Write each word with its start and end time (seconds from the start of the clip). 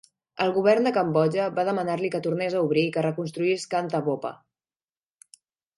El 0.43 0.53
govern 0.53 0.87
de 0.87 0.93
Cambodja 0.95 1.45
va 1.59 1.65
demanar-li 1.69 2.11
que 2.15 2.23
tornes 2.29 2.57
a 2.61 2.65
obrir 2.69 2.87
i 2.87 2.93
que 2.97 3.07
reconstruís 3.09 3.71
Kantha 3.75 4.05
Bopha. 4.11 4.35